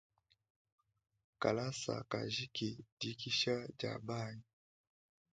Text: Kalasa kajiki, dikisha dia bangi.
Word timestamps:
Kalasa 1.41 1.95
kajiki, 2.11 2.69
dikisha 2.99 3.55
dia 3.77 3.95
bangi. 4.07 4.45